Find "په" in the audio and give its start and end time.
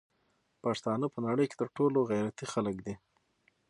1.13-1.19